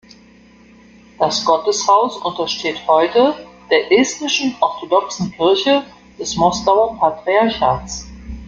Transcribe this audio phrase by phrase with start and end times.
[1.19, 3.35] Das Gotteshaus untersteht heute
[3.69, 5.83] der Estnischen Orthodoxen Kirche
[6.17, 8.07] des Moskauer Patriarchats.